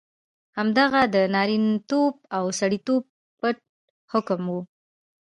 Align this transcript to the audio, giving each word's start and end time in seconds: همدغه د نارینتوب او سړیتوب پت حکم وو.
همدغه 0.57 1.01
د 1.15 1.15
نارینتوب 1.35 2.13
او 2.37 2.43
سړیتوب 2.59 3.03
پت 3.39 3.57
حکم 4.11 4.41
وو. 4.51 4.61